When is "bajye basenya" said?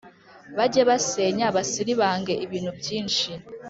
0.57-1.47